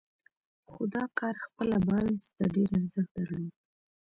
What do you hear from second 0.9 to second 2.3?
دا کار خپله بارنس